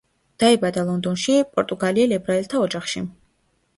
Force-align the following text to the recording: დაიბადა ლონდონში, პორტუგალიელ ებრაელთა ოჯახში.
დაიბადა 0.43 0.85
ლონდონში, 0.87 1.35
პორტუგალიელ 1.57 2.17
ებრაელთა 2.19 2.67
ოჯახში. 2.67 3.05